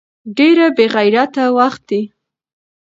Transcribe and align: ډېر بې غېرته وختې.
ډېر 0.37 0.57
بې 0.75 0.85
غېرته 0.93 1.43
وختې. 1.57 2.01